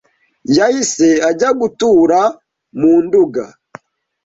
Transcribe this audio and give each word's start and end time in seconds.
yahise 0.57 1.07
ajya 1.29 1.49
gutura 1.59 2.19
mu 2.79 2.93
Nduga 3.03 3.43